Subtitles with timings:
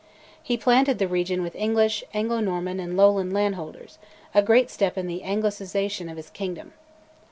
[0.41, 3.99] He planted the region with English, Anglo Norman, and Lowland landholders,
[4.33, 6.73] a great step in the anglicisation of his kingdom.